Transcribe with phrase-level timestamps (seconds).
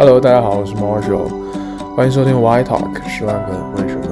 [0.00, 1.26] Hello，大家好，我是 Marshall，
[1.96, 4.04] 欢迎收听 Why Talk 十万个为什么。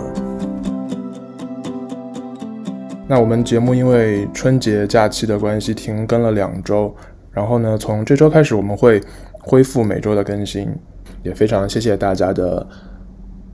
[3.07, 6.93] 那我们节目因为春节假期的关系停更了两周，
[7.31, 9.01] 然后呢，从这周开始我们会
[9.39, 10.69] 恢复每周的更新，
[11.23, 12.67] 也非常谢谢大家的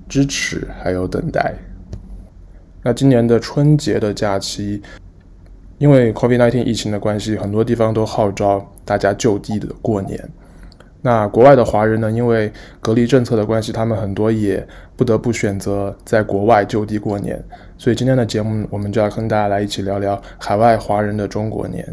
[0.09, 1.55] 支持还有等待。
[2.83, 4.81] 那今年的春节的假期，
[5.77, 10.19] 因为 COVID-19 疫情的关系，很多地方都号召大家就地的过年。
[11.05, 14.65] 那国外的华人呢，因为隔离政策的关系，他们很多也
[14.97, 17.45] 不得不选择在国外就地过年。
[17.77, 21.85] 所以今天的节目，我们就要跟大家来一起聊聊海外华人的中国年。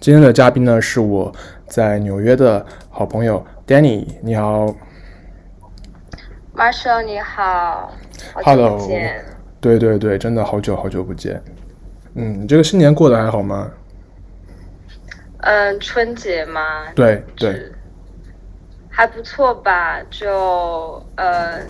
[0.00, 1.30] 今天的嘉宾呢，是我
[1.66, 4.74] 在纽约的好朋友 Danny，你好。
[6.56, 7.92] Marshall，你好。
[8.44, 8.78] Hello。
[9.60, 11.40] 对对对，真的好久好久不见。
[12.14, 13.70] 嗯，你这个新年过得还好吗？
[15.42, 16.92] 嗯，春节吗？
[16.94, 17.72] 对对，
[18.88, 20.00] 还不错吧？
[20.08, 21.66] 就呃，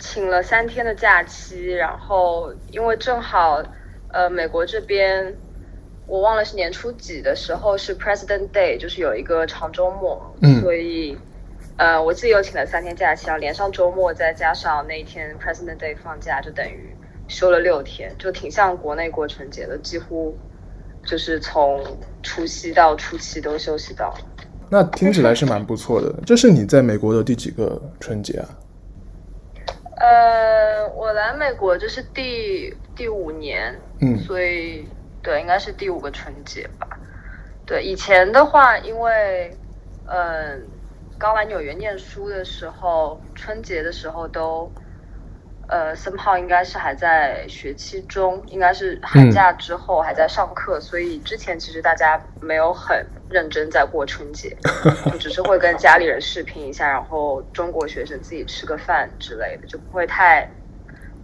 [0.00, 3.62] 请了三天的假期，然后因为正好
[4.08, 5.36] 呃，美国这边
[6.08, 11.16] 我忘了是年初几的时候是 President Day，就是有一个长周末，嗯，所以
[11.76, 16.96] 呃，我自己又请了三天假期，要连上周末，再加上那一天 President Day 放假，就等于
[17.28, 20.36] 休了六天，就挺像国内过春节的，几乎。
[21.04, 21.82] 就是从
[22.22, 24.14] 除夕到初七都休息到，
[24.68, 26.14] 那听起来是蛮不错的。
[26.24, 28.48] 这是你在美国的第几个春节啊？
[29.96, 34.86] 呃，我来美国这是第第五年，嗯，所以
[35.22, 36.86] 对，应该是第五个春节吧。
[37.66, 39.50] 对，以前的话，因为
[40.06, 40.58] 嗯、呃，
[41.18, 44.70] 刚来纽约念书的时候，春节的时候都。
[45.70, 54.56] 呃，somehow 应该是还在学期中，应该是寒假之后还在上课，嗯，所以之前其实大家没有很认真在过春节，
[55.12, 60.50] 就只是会跟家里人视频一下，然后中国学生自己吃个饭之类的，就不会太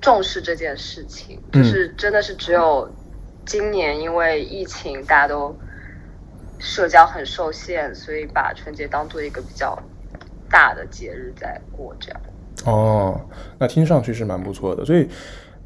[0.00, 1.42] 重视这件事情。
[1.52, 2.88] 就是真的是只有
[3.44, 5.58] 今年因为疫情，大家都
[6.60, 9.76] 社交很受限，所以把春节当做一个比较
[10.48, 12.20] 大的节日在过这样。
[12.66, 13.20] 哦，
[13.58, 14.84] 那听上去是蛮不错的。
[14.84, 15.08] 所以，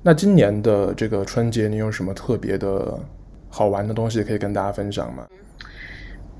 [0.02, 2.98] 那今年的这个春节，你有什么特别的
[3.48, 5.26] 好玩的东西可以跟大家分享吗？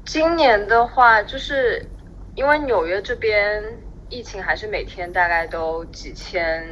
[0.05, 1.83] 今年的话，就是
[2.35, 3.63] 因为纽约这边
[4.11, 6.63] 疫情还是每天大概都几千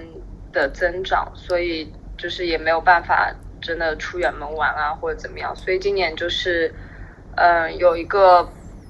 [0.52, 5.56] 的增长，所以就是也没有办法真的出远门玩啊，或者怎么样。
[5.56, 6.72] 所以今年就是，
[7.36, 8.46] 嗯、有一个。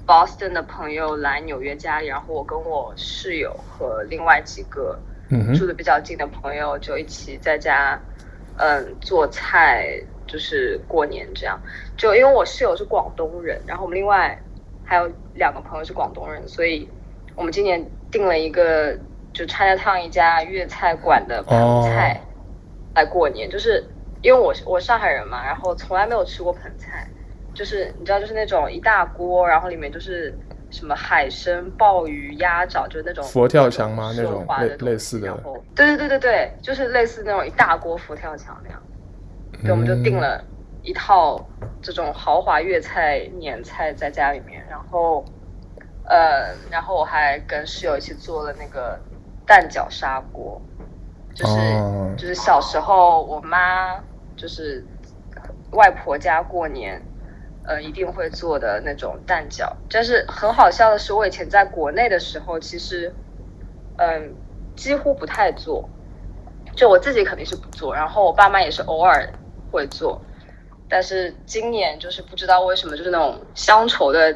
[0.08, 4.98] Boston 的朋友来纽约家里，然后我跟我室友和另外几个
[5.54, 8.02] 住的比较近的朋友就一起在家，
[8.56, 11.60] 嗯，做菜，就是过年这样。
[11.98, 14.42] 就因为我室友是广东人，然后我们另外
[14.82, 16.90] 还有两个朋友是广东人，所以
[17.34, 18.98] 我们今年订了一个
[19.34, 22.22] 就 Chinatown 一家粤菜馆的盆菜
[22.94, 23.86] 来过年，就是
[24.22, 27.10] 因为我我上海人嘛，然后从来没有吃过盆菜。
[27.58, 30.32] 就是你知道，就是那种一大锅，然后里面就是
[30.70, 34.12] 什么海参、鲍鱼、鸭掌，就是那种佛跳墙吗？
[34.16, 35.36] 那种类类似的。
[35.74, 38.80] 对对对对对，就是类似那种一大锅佛跳墙那样。
[39.60, 40.40] 对，我们就订了
[40.84, 41.44] 一套
[41.82, 45.24] 这种豪华粤菜年菜在家里面，然后，
[46.04, 48.96] 呃，然后我还跟室友一起做了那个
[49.44, 50.62] 蛋饺砂锅，
[51.34, 53.98] 就是、哦、就是小时候我妈
[54.36, 54.86] 就是
[55.72, 57.02] 外婆家过年。
[57.68, 63.14] 呃，一定会做的那种蛋饺，但是很好笑的是，我以前在国内的时候，其实，
[63.98, 64.22] 嗯、呃，
[64.74, 65.86] 几乎不太做，
[66.74, 69.28] 就我自己肯定是不做，然后我爸妈也是偶尔
[69.70, 70.18] 会做，
[70.88, 74.32] 但是今年就是不知道为什么，就是那种乡愁的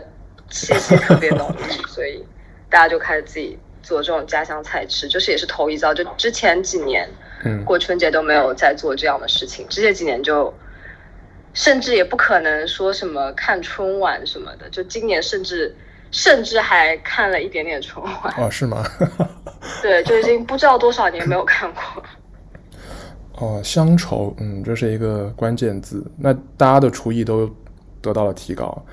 [0.50, 2.22] 气息特别浓郁， 所以
[2.68, 7.08] 大家就开始自己做这种家乡菜吃，就是也是头一遭，就之前几年，
[7.46, 10.52] 嗯，过春节都没有在做这样的事情，之前几年就。
[11.54, 15.74] 甚至也不可能说什么看春晚什么的，就今年甚至
[16.10, 18.34] 甚至还看了一点点春晚。
[18.38, 18.84] 哦，是吗？
[19.82, 22.02] 对，就已经不知道多少年没有看过。
[23.38, 26.04] 哦，乡愁，嗯，这是一个关键字。
[26.16, 27.50] 那大家的厨艺都
[28.00, 28.84] 得到了提高。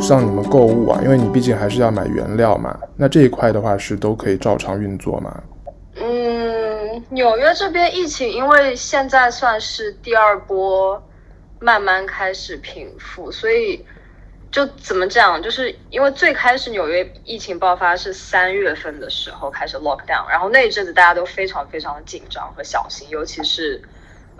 [0.00, 5.42] 像你们购物啊，因为你毕竟还是要买原料嘛，那这一块的话是都可以照常运作吗？
[7.14, 11.00] 纽约这边疫情，因为现在算是第二波
[11.60, 13.86] 慢慢开始平复，所以
[14.50, 23.80] 就怎么讲，就是因为最开始纽约疫情爆发是三月份的时候开始 lock down，然后那一阵子大家都非常非常的紧张和小心，尤其是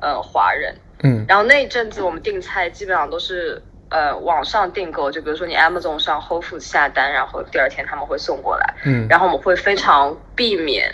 [0.00, 0.74] 呃华人，
[1.04, 8.74] 嗯，然后那一阵子我们订菜基本上都是呃网上订购，就比如说你 Amazon 上 Whole Foods 下单，然后第二天他们会送过来。
[8.84, 10.92] 嗯，然后我们会非常避免，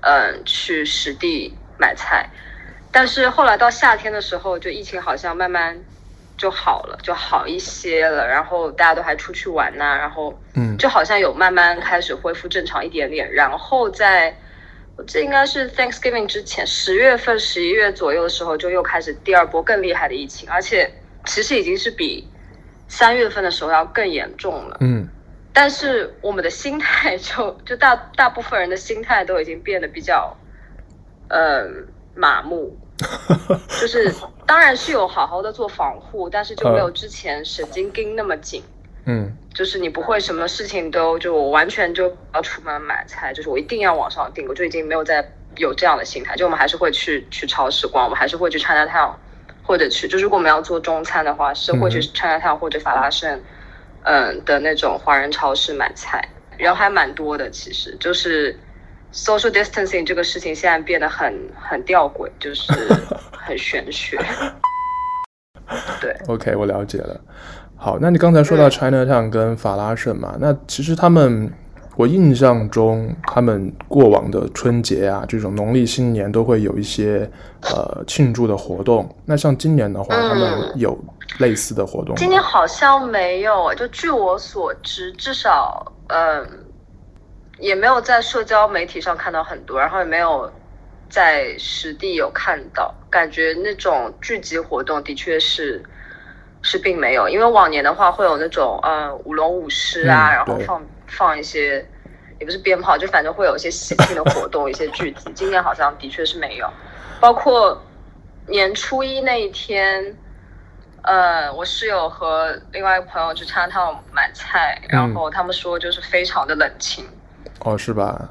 [0.00, 2.28] 嗯、呃，去实地买菜。
[2.92, 5.78] 但是后来到夏天的时候，就疫情好像慢慢
[6.36, 8.26] 就好了，就好一些了。
[8.26, 13.32] 然后大家都还出去玩呐、啊，然后嗯，就好像有慢慢开始恢复正常一点点。
[13.32, 14.36] 然后在
[15.06, 20.92] 这应该是 Thanksgiving 之前，十月份、十一月左右的时候，就又开始第二波更厉害的疫情，而且
[21.26, 22.28] 其实已经是比
[22.88, 24.76] 三月份的时候要更严重了。
[24.80, 25.08] 嗯，
[25.52, 30.36] 但是我们的心态就就大大部分人的心态都已经变得比较，
[31.28, 31.66] 呃，
[32.14, 32.76] 麻木，
[33.80, 34.14] 就是
[34.46, 38.62] 当然是有好好的做防护，但是就没有之前神经盯那么紧。
[39.06, 46.36] 嗯，就是你不会什么事情都就我完全就要出门买菜，就是我一定要网上订，我就已经没有再有这样的心态。
[46.36, 49.14] 就我们还是会去去超市逛，我们还是会去 Chinatown，
[49.62, 53.44] 或者去，就是如果我们要做中餐的话，是会去 Chinatown 或者法拉盛，嗯
[54.44, 56.26] 的那种华人超市买菜，
[56.56, 57.50] 人还蛮多的。
[57.50, 58.58] 其实就是
[59.12, 62.72] social distancing 这个事情现在变得很很吊诡，就是
[63.32, 64.18] 很玄学。
[66.00, 67.20] 对，OK，我了解了。
[67.76, 71.50] 好，那你刚才说到 Chinatown 跟法拉盛嘛，那其实他们，
[71.96, 77.30] 我印象中他们过往的春节啊，这种农历新年都会有一些
[77.62, 79.08] 呃庆祝的活动。
[79.24, 80.98] 那像今年的话，他们有
[81.38, 82.14] 类似的活动？
[82.16, 86.46] 今年好像没有，就据我所知，至少嗯、呃，
[87.58, 90.50] 也没有在社交媒体上看到很多，然后也没有
[91.08, 95.82] 在实地有看到，感觉那种聚集活动的确是。
[96.62, 101.76] 是并没有，因为往年的话会有那种呃舞龙舞狮啊，嗯、然后放放一些，
[102.38, 105.32] 也不是鞭炮，就反正会有一些喜庆的活动， 一些聚集。
[105.34, 106.68] 今年好像的确是没有，
[107.18, 107.82] 包括
[108.46, 110.14] 年初一那一天，
[111.02, 117.04] 呃，我室友和另外一个朋友去 Chinatown 买菜，然后他们说就是非常的冷清。
[117.44, 118.28] 嗯、哦，是吧？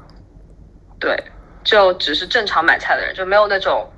[0.98, 1.16] 对，
[1.64, 3.90] 就只是正常买菜的人，就没有那种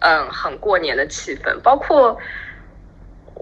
[0.00, 2.18] 嗯很过年的气氛，包括。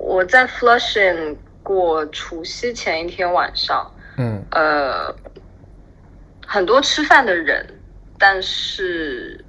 [0.01, 5.13] 我在 Flushing 过除夕前一天晚上，嗯，呃，
[6.47, 7.81] 很多吃饭的人，
[8.17, 9.45] 但是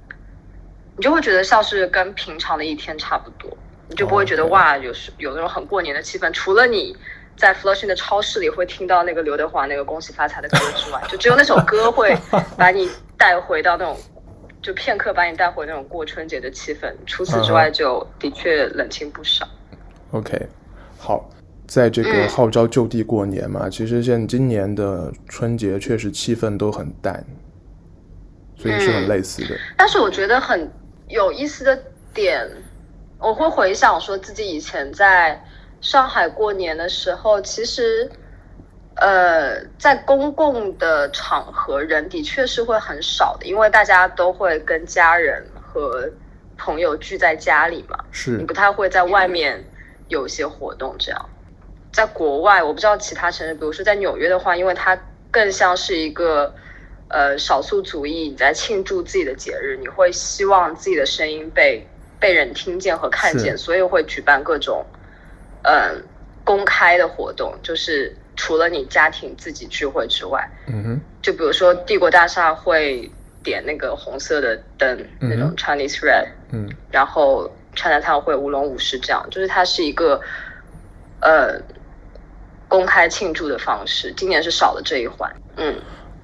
[0.96, 3.56] 你就会觉得像是跟平常的一天差不多，
[3.90, 4.52] 你就不会觉得、oh.
[4.52, 6.32] 哇，有有那种很过年的气氛。
[6.32, 6.96] 除了你
[7.36, 12.16] 在 Flushing 的超市里会听到那个刘德华那个恭喜发财的歌之外，就只有那首歌会
[12.56, 12.88] 把你
[13.18, 13.96] 带回到那种，
[14.62, 16.92] 就片刻把你带回那种过春节的气氛。
[17.04, 19.48] 除此之外，就的确冷清不少。
[20.12, 20.48] OK，
[20.98, 21.28] 好，
[21.66, 27.24] 在这个号召就地过年嘛，嗯、其实像今年的春节确实气氛都很淡，
[28.56, 29.54] 所以是很类似的。
[29.54, 30.70] 嗯、但是我觉得很
[31.08, 31.82] 有意思的
[32.12, 32.48] 点，
[33.20, 35.44] 我会回想说自己以前在
[35.80, 38.10] 上海过年的时候，其实，
[38.96, 46.10] 呃，在公共的场合人的确是会很少的，因为大家都会跟家人和
[46.56, 49.64] 朋友聚在家里嘛，是你不太会在外面。
[50.08, 51.30] 有一些活动这样，
[51.92, 55.00] 在国外我不知道其他城市，比如说在纽约的话，因为它
[55.30, 56.52] 更像是一个
[57.06, 61.86] 呃少数族裔，你在庆祝自己的节日，你会希望自己的声音被
[62.20, 64.84] 被人听见和看见，所以会举办各种
[65.62, 66.02] 嗯、呃、
[66.44, 73.10] 公开的活动，就是除了你家庭自己聚会之外，嗯哼，就比如说帝国大厦会
[73.42, 77.50] 点那个红色的灯，嗯、那种 Chinese Red，嗯，然后。
[77.76, 80.20] Chinatown 会舞龙舞狮这样，就是它是一个
[81.20, 81.56] 呃
[82.66, 84.12] 公开庆祝的方式。
[84.16, 85.76] 今年是少了这一环，嗯，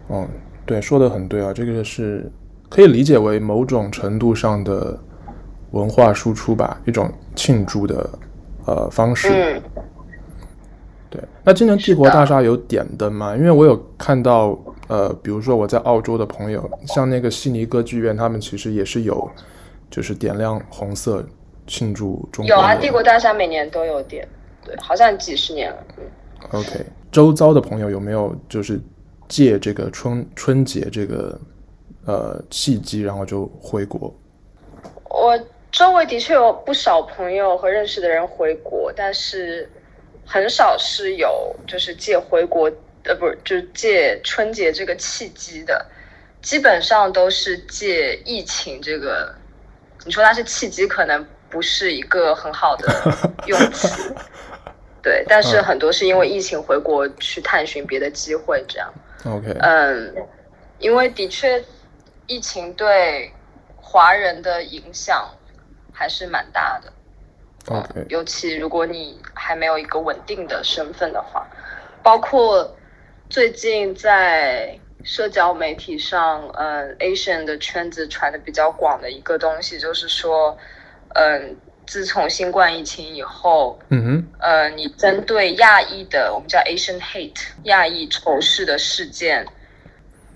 [0.08, 0.26] 哦，
[0.66, 2.28] 对，说的很对啊，这个是
[2.68, 4.98] 可以理解为某种程度上的
[5.76, 8.10] 文化输出吧，一种庆祝的
[8.66, 9.28] 呃方式。
[9.30, 9.62] 嗯，
[11.10, 11.22] 对。
[11.44, 13.36] 那今年帝国大厦有点灯吗？
[13.36, 19.30] 因为我有看到呃，比如说我在澳洲的朋友，像那个悉尼歌剧院，他们其实也是有。
[19.88, 21.24] 就是点亮红色
[21.64, 22.52] 庆祝中国。
[22.52, 24.26] 有啊，帝国大厦每年都有点，
[24.64, 25.76] 对，好像几十年了。
[25.98, 26.04] 嗯。
[26.50, 28.80] OK，周遭的朋友有没有就是
[29.28, 31.40] 借这个春春节这个
[32.04, 34.12] 呃契机，然后就回国？
[35.08, 35.38] 我
[35.72, 39.70] 周围的确有不少朋友和认识的人回国，但是
[40.24, 42.70] 很少是有就是借回国
[43.04, 45.86] 呃，不是就是借春节这个契机的，
[46.40, 49.34] 基本上都是借疫情这个。
[50.04, 52.86] 你说它是契机，可能不是一个很好的
[53.46, 54.14] 用词，
[55.02, 55.24] 对。
[55.28, 58.92] 但是很多是因为疫情回国去探寻别的机会，这样。
[59.24, 59.50] OK。
[59.60, 60.14] 嗯，
[60.78, 61.62] 因为的确，
[62.28, 63.32] 疫情对
[63.76, 65.28] 华人的影响
[65.96, 66.92] 还是蛮大的。
[67.74, 71.46] OK，、嗯、尤其如果你还没有一个稳定的身份的话，
[72.02, 72.76] 包括
[73.30, 80.56] 最近在社交媒体上，嗯，Asian 的圈子传的比较广的一个东西，就是说，
[81.14, 89.46] 嗯，自从新冠疫情以后，嗯哼，呃，你针对亚裔的，我们叫 Asian hate，亚裔仇视的事件，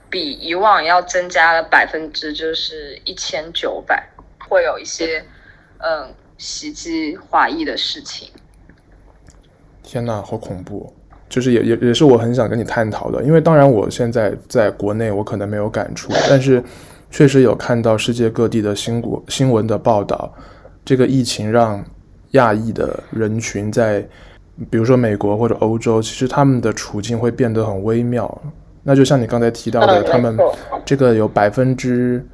[0.08, 4.08] 比以往要增加了百分之就是一千九百，
[4.48, 5.26] 会有一些，嗯，
[6.36, 8.28] 袭击华裔的事情。
[9.82, 10.92] 天呐，好恐怖！
[11.28, 16.62] 就是也也也是我很想跟你探讨的，因为当然我现在在国内，我可能没有感触，但是
[17.10, 20.32] 确实有看到世界各地的新国新闻的报道，
[20.84, 21.84] 这个疫情让
[22.32, 24.00] 亚裔的人群在，
[24.68, 28.42] 比如说美国或者欧洲，其实他们的处境会变得很微妙。
[28.82, 30.36] 那就像你刚才提到的，他们
[30.84, 32.26] 这个有百分之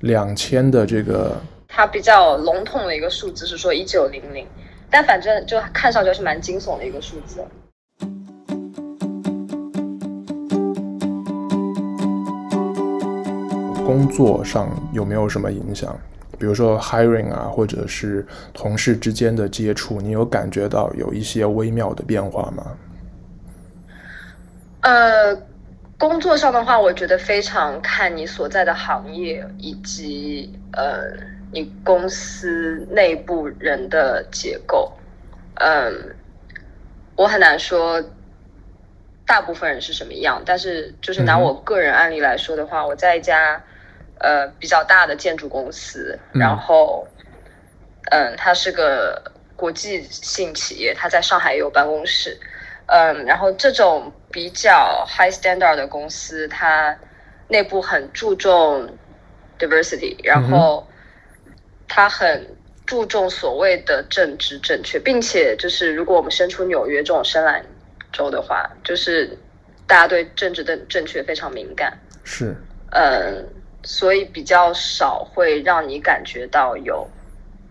[0.00, 1.36] 两千的这个，
[1.76, 4.46] 它比较笼统的一个数字是说一九零零，
[4.88, 7.44] 但反正就看上去是蛮惊悚的一个数字。
[13.84, 15.98] 工作上有没有什么影响？
[16.38, 22.64] 比如说 hiring 啊，或者是同事之间的接触，你有感觉到有一些微妙的变化吗？
[24.82, 25.36] 呃，
[25.98, 31.02] 工作上的话，我觉得非常看你所在的行业以及呃
[31.54, 34.92] 你公司内部人的结构。
[35.54, 35.92] 嗯、呃，
[37.16, 38.02] 我很难说
[39.24, 43.62] 大部分人是什么样，但是就是拿我个人案例来说的话，嗯、我在一家。
[44.16, 47.06] 呃，比较大的建筑公司，然后，
[48.10, 52.38] 嗯，呃、它是个国际性企业，它在上海也有办公室，
[52.86, 56.96] 嗯、呃，然后这种比较 high standard 的公司，它
[57.48, 58.96] 内部很注重
[59.58, 60.86] diversity，然后
[61.88, 67.64] 它很注重所谓的政治正确，并且就是如果我们身处纽约这种深蓝
[68.12, 69.38] 州的话，就是
[69.86, 72.56] 大家对政治的正确非常敏感，是，
[72.90, 73.48] 嗯。
[73.86, 77.06] 所以比较少会让你感觉到有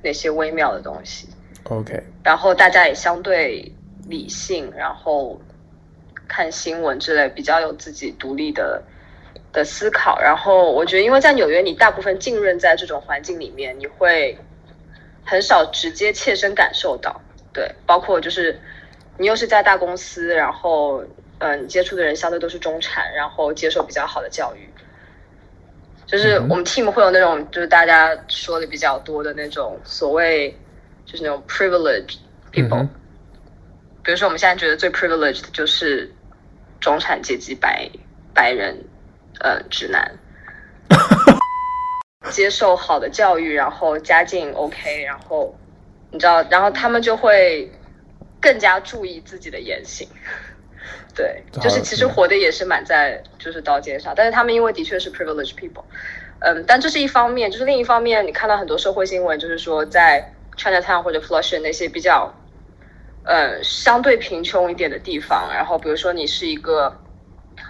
[0.03, 1.27] 那些微妙的东西。
[1.63, 3.74] OK，然后大家也相对
[4.08, 5.41] 理性，然后
[6.27, 8.84] 看新闻之类，比较有自己独立的
[9.53, 10.19] 的思考。
[10.19, 14.38] 然后我觉得，因为在纽约，你大部分浸润在这种环境里面，你会
[15.24, 17.22] 很少直接切身感受到。
[17.53, 18.60] 对，包括就是
[19.17, 21.03] 你又是在大公司，然后
[21.38, 24.67] 嗯，你接触的人相对都是中产，然后接受比较好的教育。
[26.05, 30.50] 就是我们 team 会有那种，就是大家说的比较多的那种所谓，
[31.05, 32.17] 就是那种 privileged
[32.51, 32.88] people。
[34.03, 36.12] 比如说我们现在觉得最 privileged 的就是
[36.81, 37.89] 中产阶级白
[38.33, 38.77] 白人，
[39.44, 40.18] 呃，直男，
[42.32, 45.54] 接受好的教育，然后家境 OK，然后
[46.12, 47.70] 你知道，然后他们就会
[48.42, 50.08] 更加注意自己的言行。
[51.14, 55.84] 对，就是其实活的也是蛮在就是刀尖上，但是他们因为的确是 privileged people，
[56.40, 62.34] 嗯，但这是一方面，就是另一方面，你看到很多社会新闻，就是说在 Chinatown 或者 Flushing 那些比较，
[63.26, 66.98] 嗯，相对贫穷一点的地方，然后比如说你是一个，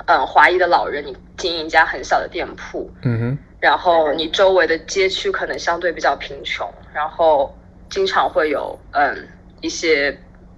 [0.05, 7.55] 嗯，华裔的老人，你经营一家很小的店铺，嗯哼，然后你周围的街区可能相对比较贫穷，然后
[7.89, 9.27] 经常会有嗯
[9.61, 10.17] 一些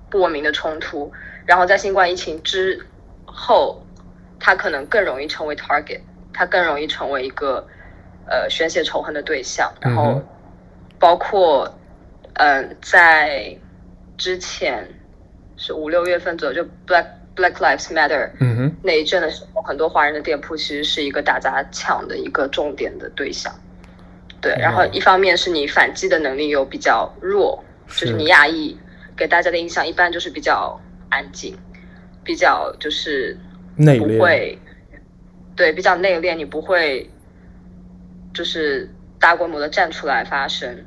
[0.10, 1.12] 不文明的冲突。
[1.46, 2.84] 然后在新冠疫情之
[3.26, 3.86] 后，
[4.40, 6.02] 他可能更容易成为 target，
[6.34, 7.68] 他更容易成为一个
[8.28, 9.72] 呃宣泄仇恨的对象。
[9.80, 10.20] 然后
[10.98, 11.72] 包括
[12.34, 13.56] 嗯、呃，在
[14.18, 14.88] 之前
[15.56, 18.30] 是五六月份左右，就 Black Black Lives Matter
[18.82, 23.54] 那一阵的时候，很多华人的店铺其实是一个打砸抢的一个重点的对象。
[24.42, 28.78] 对，然后一方面是你反击的能力又比较弱，就是你亚裔
[29.16, 30.80] 给大家的印象一般就是比较。
[31.08, 31.56] 安静，
[32.26, 33.38] 比较就是
[33.78, 34.58] 内敛，
[35.56, 37.10] 对，比较内敛，你不会
[38.34, 40.86] 就是大规模的站出来发声，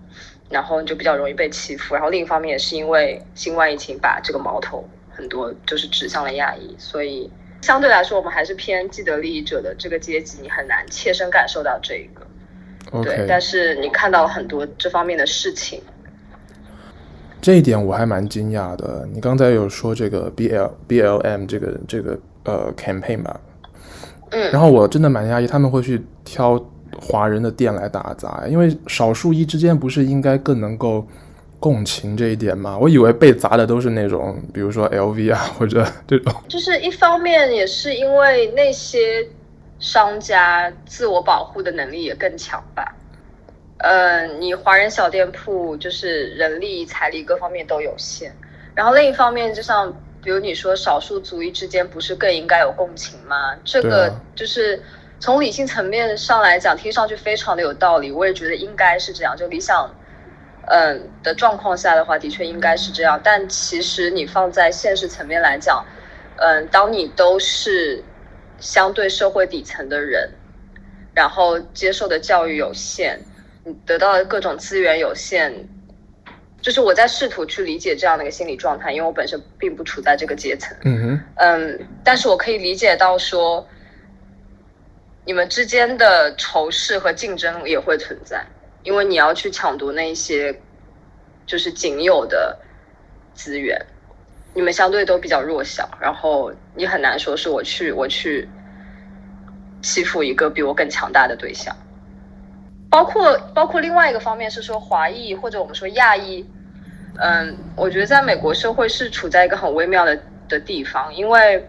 [0.50, 1.94] 然后你就比较容易被欺负。
[1.94, 4.86] 然后另一方面也是因为新冠疫情把这个矛头
[5.18, 7.28] 很多就是指向了亚裔，所以
[7.60, 13.02] 相对来说我们还是偏既得利益者的这个阶级，你很难切身感受到这一个。
[13.02, 15.82] 对，但是你看到了很多这方面的事情。
[17.40, 19.06] 这一点我还蛮惊讶的。
[19.12, 23.40] 你刚才有说这个 B L B L M 这个这个呃 campaign 吧？
[24.30, 24.52] 嗯。
[24.52, 26.64] 然后我真的蛮讶异，他们会去挑
[26.96, 31.04] 华人的店来打杂，因为少数裔之间不是应该更能够
[31.60, 32.78] 共情这一点吗？
[32.78, 36.32] 我以为被砸的都是那种，比如说 L V 啊 或者这种。
[36.48, 39.26] 就是一方面也是因为那些
[39.78, 42.94] 商家自我保护的能力也更强吧。
[43.78, 48.32] 呃，你华人小店铺就是人力、财力各方面都有限。
[48.74, 53.54] 然后另一方面，就像比如你说少数族裔之间不是更应该有共情吗？
[53.64, 54.80] 这个就是
[55.20, 58.10] 从理性层面上来讲，听上去非常的有道理。
[58.12, 59.36] 我也觉得应该是这样。
[59.36, 59.88] 就理想，
[60.70, 63.20] 嗯的状况下的话，的确应该是这样。
[63.22, 65.84] 但其实你放在现实层面来讲，
[66.36, 68.02] 嗯，当你都是
[68.58, 70.30] 相对社会底层的人，
[71.14, 73.18] 然后接受的教育有限，
[73.64, 75.52] 你得到的各种资源有限。
[76.60, 80.76] 就是我在试图去理解这样的一个心理状态，因为我本身并不处在这个阶层。
[80.82, 81.20] 嗯哼。
[81.36, 83.64] 嗯，但是我可以理解到说，
[85.24, 88.44] 你们之间的仇视和竞争也会存在，
[88.82, 90.60] 因为你要去抢夺那些
[91.46, 92.58] 就是仅有的
[93.34, 93.80] 资源，
[94.54, 98.48] 你们相对都比较弱小，然后你很难说是我去我去
[99.82, 101.74] 欺负一个比我更强大的对象。
[102.90, 106.48] 包括包括另外一个方面是说华裔或者我们说亚裔，
[107.18, 110.18] 嗯，我觉得在美国社会是处在一个很微妙的
[110.48, 111.68] 的地方，因为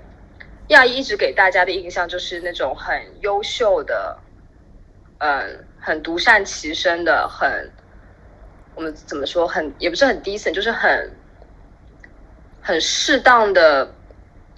[0.70, 4.18] 亚裔一直给大家的印象就是那种很优秀的，
[5.20, 7.72] 嗯，很独善其身的，很
[8.76, 11.12] 我们怎么说很也不是很 decent，就是很
[12.62, 13.94] 很适当的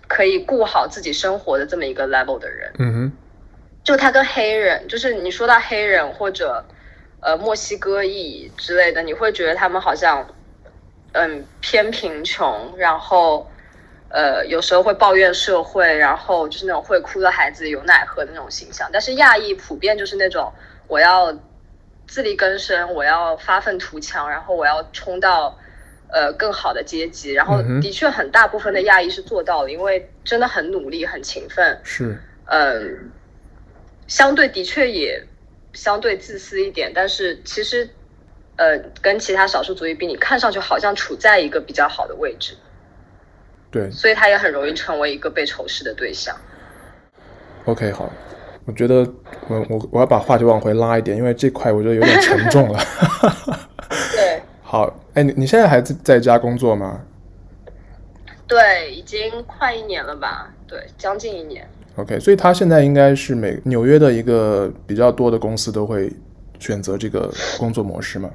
[0.07, 2.71] 可以顾好自己生活的这么一个 level 的人。
[2.79, 3.11] 嗯哼。
[3.83, 6.63] 就他跟黑人，就是你说到黑人或者，
[7.19, 10.27] 呃，墨西哥裔之类的，你会觉得他们好像，
[11.13, 13.50] 嗯，偏贫穷，然后，
[14.13, 18.89] 呃，有时候会抱怨社会，然后就是那种会哭的孩子有奶喝的那种形象。
[18.91, 20.51] 但是亚裔普遍就是那种
[20.87, 21.37] 我要
[22.07, 25.57] 自力更生，我要发愤图强，然后我要冲到
[26.09, 27.31] 呃更好的阶级。
[27.33, 31.79] 然后的确很大部分的亚裔是做到了，因为真的很努力，很勤奋。
[31.83, 33.11] 是，嗯。
[34.07, 35.25] 相对的确也
[35.71, 37.89] 相对自私一点，但是其实，
[38.57, 42.57] 呃，跟其他少数族裔比，你看上去好像处在一个比较好的位置。
[43.71, 46.35] 对，所以他也很容易成为一个被仇视的对象。
[47.65, 48.11] OK，好，
[48.65, 48.97] 我觉得
[49.47, 52.79] 我我我要把话题往回拉一点，因为这块我觉得有点沉重了。
[54.13, 57.01] 对， 好，哎，你你现在还在在家工作吗？
[58.45, 60.53] 对，已经快一年了吧？
[60.67, 61.65] 对，将近一年。
[61.95, 66.11] OK，所以他现在应该是美纽约的一个比较多的公司都会
[66.59, 68.29] 选择这个工作模式吗？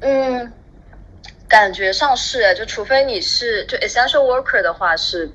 [0.00, 0.52] 嗯，
[1.52, 5.30] 感觉上是，就除非你是就 essential worker 的话是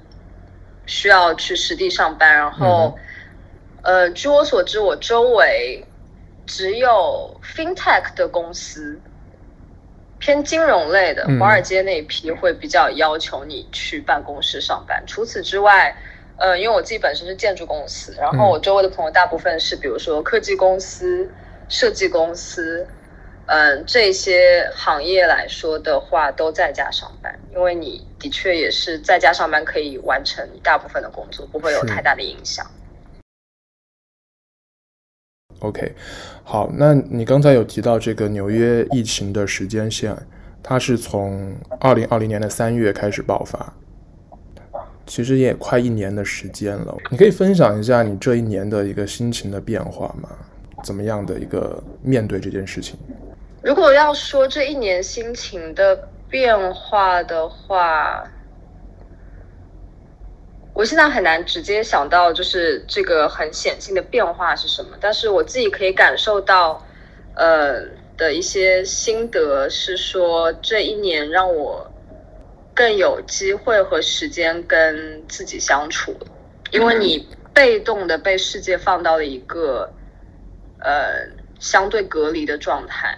[0.87, 2.97] 需要去实地上班，然后、
[3.83, 5.85] 嗯、呃，据我所知，我周围
[6.47, 8.99] 只有 FinTech 的公司
[10.17, 15.95] 偏金融类的，华尔街那一批会比较要求你去办公室上班，嗯、除此之外。
[16.39, 21.27] 呃，因为我自己本身是建筑公司，然后我周围的朋友大部分是，比如说科技公司、
[21.67, 22.87] 设计公司，
[23.47, 32.65] 嗯，这些行业来说的话，都在家上班，因为你的确也是在家上班，可以完成大部分的工作，不会有太大的影响。
[35.59, 35.95] OK，
[36.43, 40.15] 好，那你刚才有提到这个纽约疫情的时间线，
[40.61, 43.73] 它是从二零二零年的三月开始爆发。
[45.05, 50.29] 其实也快一年的时间了，你可以分享一下你这一年的一个心情的变化吗？
[50.83, 52.99] 怎么样的一个面对这件事情？
[53.61, 58.29] 如果要说这一年心情的变化的话，
[60.73, 66.85] 我现在很难直接想到就是这个很显性的变化是什么，但是我自己可以感受到，
[67.35, 67.81] 呃
[68.15, 71.91] 的一些心得是说这一年让我。
[72.77, 76.15] 更有机会和时间跟自己相处，
[76.69, 79.91] 因为你被动的被世界放到了一个
[80.79, 81.25] 呃
[81.59, 83.17] 相对隔离的状态，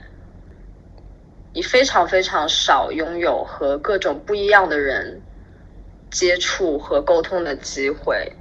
[1.59, 5.21] 你非常非常少拥有和各种不一样的人
[6.09, 8.31] 接触和沟通的机会，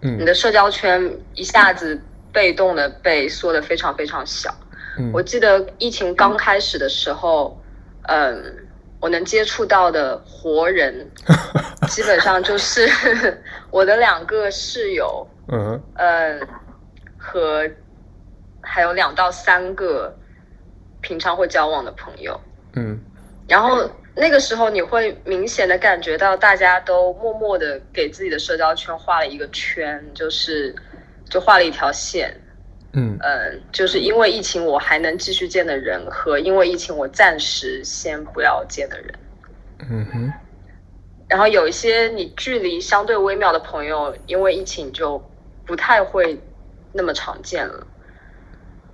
[0.00, 2.00] 嗯，你的社交圈一下子
[2.32, 4.54] 被动的被缩的非常非常小。
[4.96, 7.60] 嗯，我记得疫情刚开始的时候，
[8.02, 8.64] 嗯。
[9.00, 11.08] 我能接触到的活人，
[11.88, 12.84] 基本上就是
[13.70, 16.40] 我的两个室友，嗯，呃，
[17.16, 17.62] 和
[18.60, 20.12] 还有两到三个
[21.00, 22.40] 平常会交往的朋友，
[22.74, 22.98] 嗯，
[23.48, 30.74] 然后那个时候你会明显的感觉到大家都默默的给自己的社交圈画了一个圈，就是
[31.28, 32.34] 就画了一条线。
[32.94, 39.14] 嗯嗯，就是因为疫情我还能继续见的人和因为疫情我暂时先不要见的人，
[39.90, 40.32] 嗯哼，
[41.28, 45.22] 然后有一些你距离相对微妙的朋友，因为疫情就
[45.66, 46.40] 不太会
[46.92, 47.86] 那么常见了。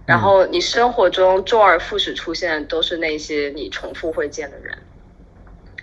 [0.07, 4.77] 然后你生活中周而复始出现的都是那些你重复会见的人，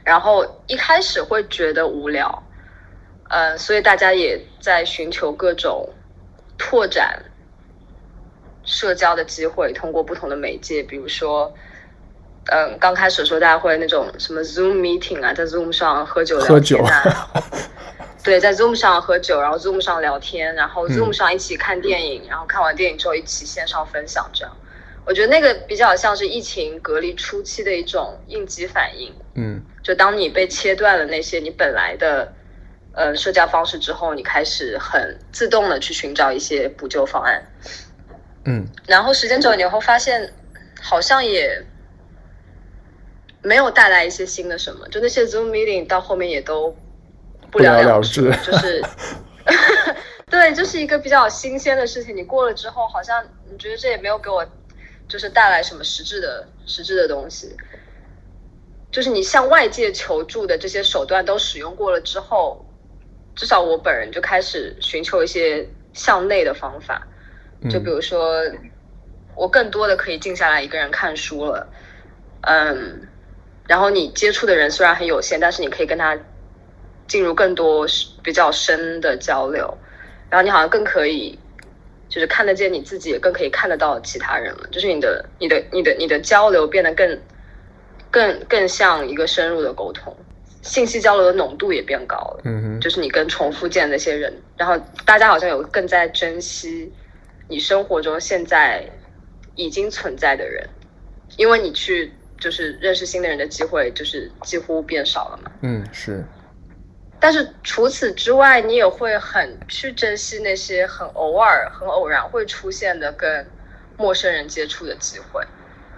[0.04, 2.44] 然后一开始会觉得无聊，
[3.30, 5.90] 呃，所以大家也在寻求各种
[6.58, 7.22] 拓展
[8.64, 11.54] 社交的机会，通过不同的媒介，比如说。
[12.46, 17.58] 嗯，刚开始的时候，大家会那种什么 Zoom meeting 啊，在 Zoom 上喝酒聊天啊，喝酒
[18.24, 24.58] 对，在 Zoom 上喝酒，然后 Zoom 上聊天，然后 Zoom 上一起看电影，嗯、然后看完电影之后一起线上分享，这样，
[25.06, 29.14] 我觉得那个比较像是疫情隔离初期的一种应急反应。
[29.36, 32.32] 嗯，就当你被切断了那些你本来的
[32.94, 37.44] 呃社交方式之后，你开始很自动的去寻找一些补救方案。
[38.46, 40.34] 嗯，然后时间久了以后发现，
[40.82, 41.66] 好像也。
[43.44, 46.78] 没有带来一些新的什么，就那些 Zoom meeting 到后面也都
[47.52, 48.84] 不了了之，了了就是，
[50.30, 52.16] 对，就是一个比较新鲜的事情。
[52.16, 54.46] 你过了之后，好像你觉得这也没有给我，
[55.08, 57.56] 就是带来什么实质的实质的东西。
[58.90, 62.66] 就是你向外界求助的这些手段都使用过了之后，
[63.36, 67.06] 至少我本人就开始寻求一些向内的方法。
[67.70, 68.42] 就比如说，
[69.36, 71.68] 我更多的可以静下来一个人看书了，
[72.42, 73.08] 嗯。
[73.68, 76.18] 然后你接触的人虽然很有限，但是你可以跟他
[77.12, 77.86] 进入更多
[78.24, 79.78] 比较深的交流，
[80.30, 81.38] 然后你好像更可以，
[82.08, 84.70] 就是看得见你自己，也更可以看得到其他人了。
[84.72, 87.20] 就是你的、你的、你的、你的交流变得更、
[88.10, 90.16] 更、更像一个深入的沟通，
[90.62, 92.42] 信息交流的浓度也变高了。
[92.46, 96.90] 嗯哼，就是你跟重复见那些人，然后大家好像有更在珍惜
[97.50, 98.90] 你生活中现在
[99.56, 100.66] 已经存在的人，
[101.36, 102.14] 因为你去。
[102.40, 105.52] 就是认识新的人的机会，就是几乎变少了嘛。
[105.62, 106.26] 嗯，是。
[107.22, 113.48] 但是除此之外，你也会很去珍惜那些很偶尔、很偶然会出现的跟
[113.96, 115.46] 陌生人接触的机会，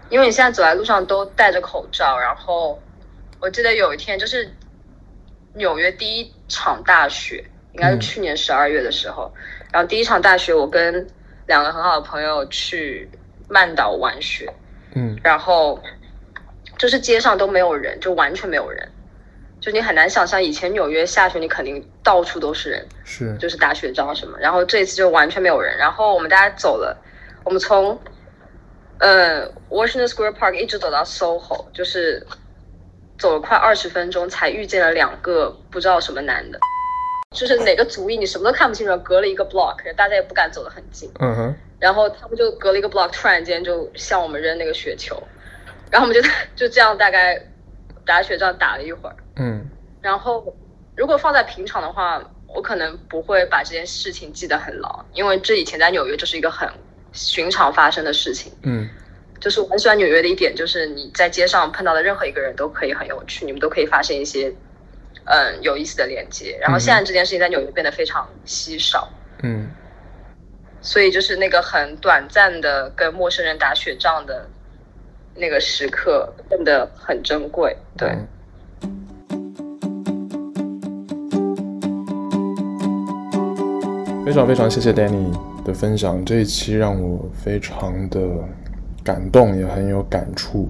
[0.10, 2.20] 因为你现在走在路上都戴着口罩。
[2.20, 2.78] 然后
[3.40, 4.54] 我记得有一天，就是
[5.54, 9.34] 纽约第一场大雪，应该是去年十二月的时候。
[9.34, 9.68] 嗯。
[9.72, 11.08] 然后第一场大雪，我跟
[11.48, 13.10] 两个很好的朋友去
[13.48, 14.54] 曼岛玩雪。
[14.94, 15.82] 嗯，然后。
[16.76, 18.90] 就是街上都没有人，就完全没有人，
[19.64, 24.38] 就你很难想象以前纽约下雪，你肯定到处都是人，是，就是打雪仗什么。
[24.38, 25.78] 然后这一次就完全没有人。
[25.78, 27.02] 然后我们大家走了，
[27.46, 27.98] 我们从
[28.98, 32.28] 呃 Washington Square Park 一直走到 SoHo，就是
[33.18, 36.60] 走了快二十分钟才遇见了两个不知道什么男的，
[37.32, 41.10] 就是哪个族裔你什么都看不清楚，隔了一个 block，大家也不敢走得很近。
[41.22, 41.56] 嗯哼。
[41.80, 45.24] 然后他们就隔了一个 block，突然间就向我们扔那个雪球。
[45.90, 47.42] 然后我们就 就这样大概
[48.06, 49.66] 打雪仗打了一会儿，嗯，
[50.02, 50.56] 然后
[50.96, 56.70] 如果放在平常的话，我可能不会把这件事情记得很牢，因为这以前在纽约就是一个很
[57.12, 58.90] 寻常发生的事情，嗯，
[59.40, 64.54] 就是我很喜欢纽约的一点就是你在街上碰到的任何一个人都可以很有趣，你们都可以发生一些
[65.26, 66.58] 嗯有意思的连接。
[66.62, 69.10] 然后现在这件事情在纽约变得非常稀少，
[69.42, 69.72] 嗯，
[70.82, 74.50] 所以就是那个很短暂的跟陌生人打雪仗的。
[75.36, 78.16] 那个时刻变得很珍贵，对。
[84.26, 85.32] 非常非常谢谢 Danny
[85.66, 88.22] 的分享，这一期让我非常的
[89.04, 90.68] 感动，也很有感触。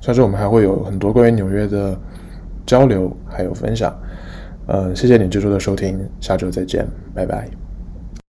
[0.00, 1.98] 下周我们还会有很多关于纽约的
[2.64, 3.92] 交流，还有分享。
[4.66, 7.61] 呃，谢谢你这周的收听，下周再见，拜拜。